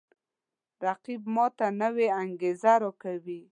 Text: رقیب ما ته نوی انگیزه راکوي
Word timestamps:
رقیب 0.85 1.21
ما 1.35 1.45
ته 1.57 1.65
نوی 1.81 2.07
انگیزه 2.23 2.73
راکوي 2.81 3.41